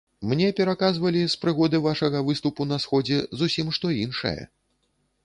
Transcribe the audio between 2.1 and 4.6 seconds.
выступу на сходзе, зусім што іншае.